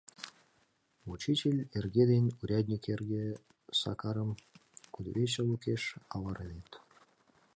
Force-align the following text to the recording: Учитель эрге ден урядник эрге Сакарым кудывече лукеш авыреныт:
Учитель 1.11 1.61
эрге 1.77 2.03
ден 2.11 2.25
урядник 2.41 2.83
эрге 2.93 3.23
Сакарым 3.79 4.31
кудывече 4.93 5.41
лукеш 5.49 5.83
авыреныт: 6.15 6.71